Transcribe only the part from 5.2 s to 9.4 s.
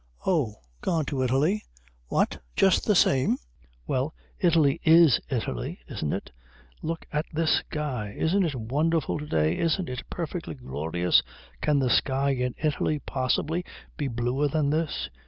Italy, isn't it? Look at this sky. Isn't it wonderful to